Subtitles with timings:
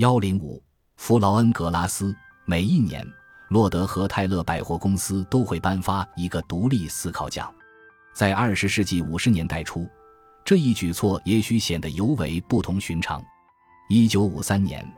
[0.00, 0.62] 幺零五，
[0.96, 2.16] 弗劳恩格拉斯。
[2.46, 3.06] 每一年，
[3.50, 7.52] 洛德和泰勒百货公司都会颁发一个独立思考奖。
[8.14, 9.86] 在二十世纪五十年代初，
[10.42, 13.22] 这一举措也许显得尤为不同寻常。
[13.90, 14.90] 一九五三年，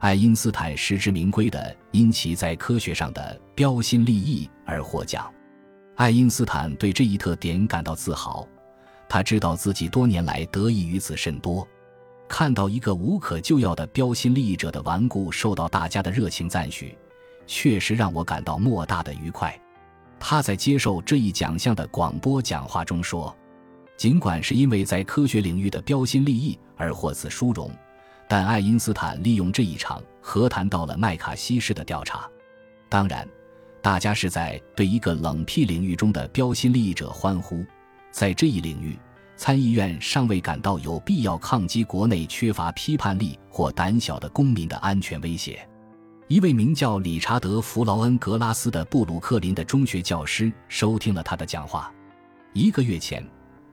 [0.00, 5.32] 爱因斯坦实至名归的因其在科学上的标新立异而获奖。
[5.94, 8.48] 爱因斯坦对这一特点感到自豪，
[9.08, 11.64] 他知道自己多年来得益于此甚多。
[12.30, 16.96] 看到一个无可救药的标新立异者的顽固受到大家的热情赞许，
[17.44, 19.60] 确实让我感到莫大的愉快。
[20.20, 23.36] 他在接受这一奖项的广播讲话中说
[23.98, 27.68] ：“尽管是因为在科学领域的标新立异而获此殊荣，
[28.28, 32.30] 但爱因斯坦利用这一场和谈到了麦卡锡式的调查。
[32.88, 33.28] 当然，
[33.82, 37.66] 大家是在对一个冷僻领域中的标新立异者欢呼，
[38.12, 38.96] 在这一领域。”
[39.40, 45.66] 参议院尚未感到有必要抗击国内缺乏批判力或胆小的公民的安全威胁。
[46.28, 51.90] 一位名叫理查德·弗劳恩格拉斯的布鲁克林的中学教师收听了他的讲话。
[52.52, 53.26] 一个月前，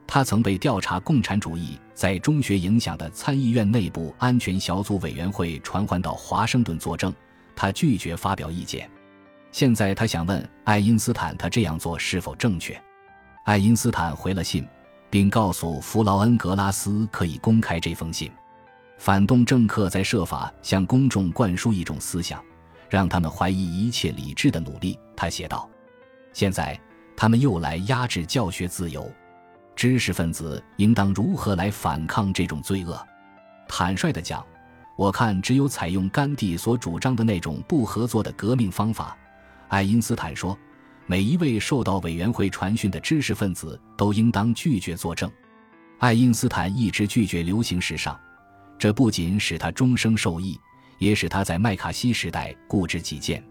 [0.08, 7.14] 他曾被调查共产主义在中学影响的参议院内部安全小组委员会传唤到华盛顿作证，
[7.58, 8.89] 他拒绝发表意见。
[9.52, 12.81] 现在他想问爱因斯坦，他这样做是否正确？
[13.44, 14.66] 爱因斯坦回了信。
[15.09, 18.31] 并告诉弗劳恩格拉斯可以公开这封信。
[18.97, 22.44] 反动政客在设法向公众灌输一种思想，
[22.89, 24.97] 让他们怀疑一切理智的努力。
[25.16, 25.69] 他写道
[26.33, 26.80] ：“现在
[27.16, 29.09] 他们又来压制教学自由，
[29.75, 32.99] 知识分子应当如何来反抗这种罪恶？”
[33.69, 34.44] 坦率地讲，
[34.95, 39.16] 我看只有采用甘地所主张的那种不合作的革命方法。
[39.67, 40.58] 爱因斯坦说。
[41.09, 45.31] 每一位受到委员会传讯的知识分子都应当拒绝作证。
[45.99, 48.19] 爱因斯坦一直拒绝流行时尚，
[48.77, 50.59] 这不仅使他终生受益，
[50.99, 53.41] 也使他在麦卡锡时代固执己见。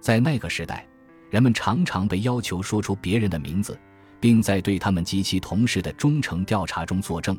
[0.00, 0.86] 在那个时代，
[1.28, 3.76] 人们常常被要求说出别人的名字，
[4.20, 7.36] 并在对他们及其同事的忠诚调查中作证。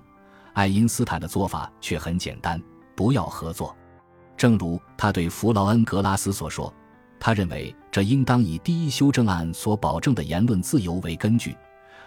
[0.51, 2.61] 爱因斯坦的做法却很简单：
[2.97, 3.73] 不要合作。
[4.35, 6.71] 正如他对弗劳恩格拉斯所说。
[7.19, 11.55] 他认为这应当以第一修正案所保证的言论自由为根据，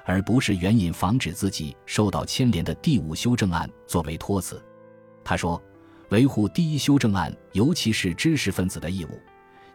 [0.05, 4.61] 而不是援引防止自己受到牵连的第五修正案作为托词。
[5.23, 5.63] 他说
[6.11, 9.11] ：“维护第一修正案，尤其是知识分子的义务，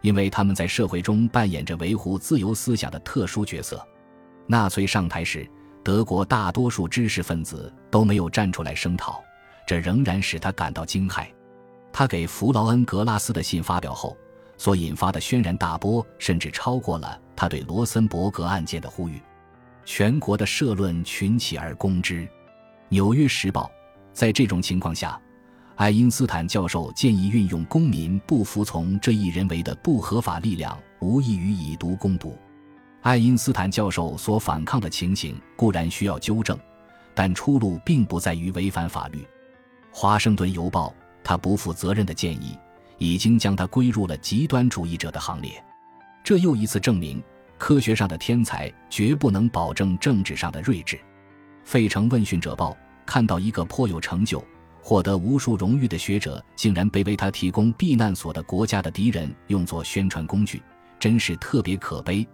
[0.02, 3.82] 因为他们在社会中扮演着维护自由思想的特殊角色。”
[4.46, 5.48] 纳粹上台时，
[5.82, 9.24] 德国大多数知识分子都没有站出来声讨，
[9.66, 11.24] 这仍然使他感到惊骇。
[11.90, 14.14] 他给弗劳恩格拉斯的信发表后。
[14.62, 19.20] 所引发的轩然大波，甚至超过了他对罗森伯格案件的呼吁。
[19.84, 22.20] 全国的社论群起而攻之，
[22.88, 23.64] 《纽约时报》
[24.12, 25.20] 在这种情况下，
[25.74, 32.38] 爱因斯坦教授建议运用公民不服从这一人为的不合法力量，无异于以毒攻毒。
[33.00, 36.56] 爱因斯坦教授所反抗的情形固然需要纠正，
[37.16, 39.18] 但出路并不在于违反法律。
[39.90, 40.90] 《华盛顿邮报》
[41.24, 42.56] 他不负责任的建议。
[43.02, 45.52] 已经将他归入了极端主义者的行列，
[46.22, 47.20] 这又一次证明
[47.58, 50.96] 科学上的天才绝不能保证政治上的睿智。
[51.64, 52.70] 《费城问讯者报》
[53.04, 54.40] 看到一个颇有成就、
[54.80, 60.62] 获得无数荣誉的学者，竟然被为他提供避难所的国家的敌人用作宣传工具，
[61.00, 62.24] 真是特别可悲。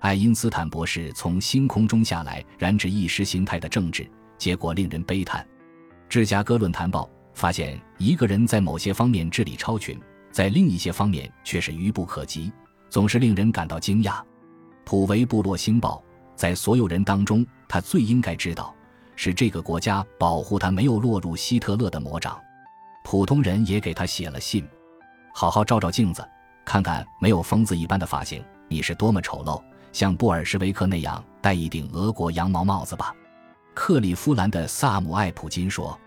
[0.00, 5.40] 爱因斯坦博士从星空中下来，染指意识形态的政治，结果令人悲叹。
[6.08, 9.96] 《芝加哥论坛报》发现一个人在某些方面智力超群。
[10.36, 12.52] 在另一些方面却是愚不可及，
[12.90, 14.20] 总是令人感到惊讶。
[14.84, 16.04] 普维部落星报
[16.34, 18.74] 在所有人当中，他最应该知道
[19.14, 22.38] 是这个国家保护他没有落入希特勒的魔掌。
[23.02, 24.68] 普通人也给他写了信：
[25.32, 26.22] 好好照照镜子，
[26.66, 29.58] 看看没有疯子一般的发型，你是多么丑陋，
[29.90, 33.10] 像布尔什维克那样戴一顶俄国羊毛帽子吧。
[33.72, 35.98] 克利夫兰的萨姆艾普金说。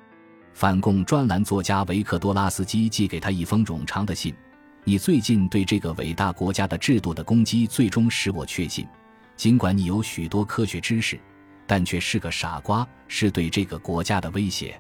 [0.53, 4.35] 反共专栏作家维克多拉斯基寄给他一封冗长的信。
[4.83, 8.87] 你最近对这个伟大国家的制度的攻击，最终使我确信，
[9.35, 11.19] 尽管你有许多科学知识，
[11.67, 14.79] 但却是个傻瓜，是对这个国家的威胁。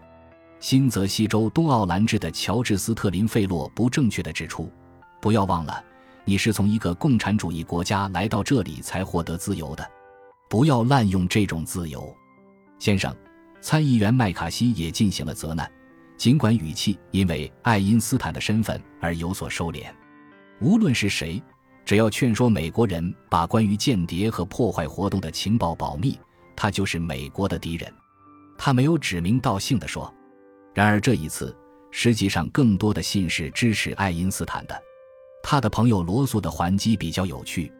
[0.59, 4.71] 新泽西州东奥兰治的乔治斯特林费洛不正确地指出：
[5.21, 5.83] 不要忘了，
[6.25, 9.89] 你是从一个共产主义国家来到这里才获得自由的，
[10.49, 12.13] 不要滥用这种自由，
[12.79, 13.15] 先生。
[13.61, 15.69] 参议员麦卡锡也进行了责难，
[16.17, 19.85] 尽管语气因为爱因斯坦的身份而有所收敛。
[20.61, 21.41] 无论是谁，
[21.85, 26.17] 只要劝说美国人把关于间谍和破坏活动的情报保密，
[26.55, 27.91] 他就是美国的敌人。
[28.57, 30.13] 他没有指名道姓地说。
[30.73, 31.55] 然而这一次，
[31.91, 34.81] 实际上，更多的信是支持爱因斯坦的。
[35.41, 37.71] 他的朋友罗素的还击比较有趣。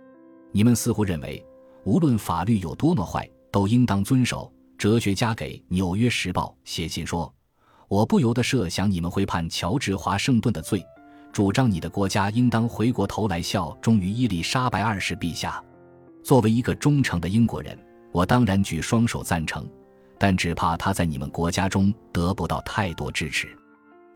[0.51, 1.45] 你们似乎认为，
[1.83, 4.51] 无论法律有多么坏，都应当遵守。
[4.79, 7.31] 哲学家给《纽约时报》写信说
[7.89, 10.81] ：“我不由得设想你们会判乔治·华盛顿的罪，
[11.33, 15.61] 主张你的国家应当回过头来效忠于伊丽莎白二世陛下。”
[16.23, 17.77] 作为一个忠诚的英国人，
[18.13, 19.69] 我当然举双手赞成，
[20.17, 23.49] 但只怕他在你们国家中得不到太多支持。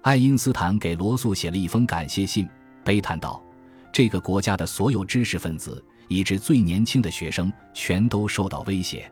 [0.04, 2.48] 爱因斯坦给罗素写了一封感谢信，
[2.86, 3.44] 悲叹道
[3.92, 9.12] ：“这个国家的所有知识分子，以致最年轻的学生，全都受到威胁。”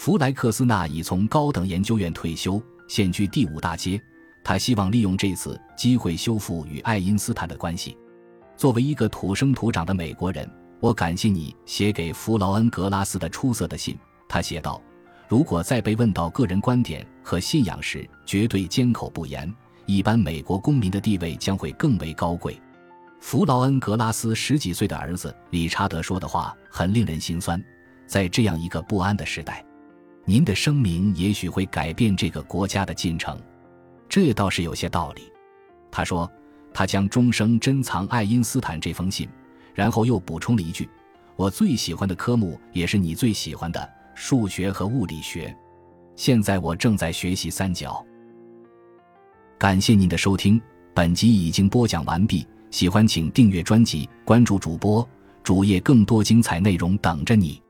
[0.00, 4.00] 弗莱克斯纳已从高等研究院退休，现居第五大街。
[4.44, 7.98] 他希望利用这次机会修复与爱因斯坦的关系。
[8.56, 10.48] 作为一个土生土长的美国人。
[10.78, 13.98] 我感谢你写给弗劳恩·格拉斯的出色的信。
[14.28, 14.80] 他写道
[15.26, 19.52] ：“如果在被问到个人观点和信仰时，绝对缄口不言，
[19.84, 22.56] 一般美国公民的地位将会更为高贵。”
[23.18, 27.60] 弗劳恩·格拉斯十几岁的儿子理查德说的话很令人心酸。
[28.06, 29.62] 在这样一个不安的时代，
[30.28, 33.40] 您的声明也许会改变这个国家的进程。
[34.10, 35.22] 这倒是有些道理。
[35.90, 36.30] 他说，
[36.70, 39.26] 他将终生珍藏爱因斯坦这封信。
[39.74, 40.86] 然后又补充了一句
[41.34, 45.56] ：“我最喜欢的科目也是你最喜欢的数学和物理学。
[46.14, 48.04] 现在我正在学习三角。”
[49.56, 50.60] 感谢您的收听，
[50.92, 52.46] 本集已经播讲完毕。
[52.70, 55.08] 喜欢请订阅专辑，关注主播
[55.42, 57.62] 主页，更多精彩内容等着你。